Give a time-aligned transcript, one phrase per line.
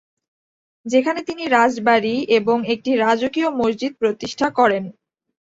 [0.85, 4.83] যেখানে তিনি একটি রাজবাড়ী এবং একটি রাজকীয় মসজিদ প্রতিষ্ঠা করেন।